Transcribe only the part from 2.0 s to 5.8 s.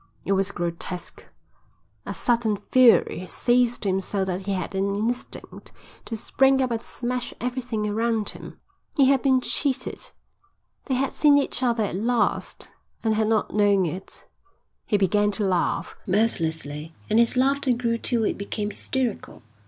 A sudden fury seized him so that he had an instinct